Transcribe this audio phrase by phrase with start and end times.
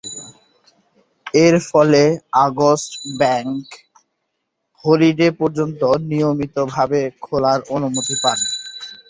[1.37, 2.03] এরফলে
[2.45, 3.63] August bank
[4.85, 5.81] holiday পর্যন্ত
[6.09, 8.39] নিয়মিতভাবে খেলার অনুমতি পান।